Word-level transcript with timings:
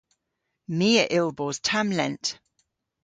My 0.77 0.89
a 1.03 1.05
yll 1.17 1.31
bos 1.39 1.57
tamm 1.67 1.89
lent. 1.97 2.25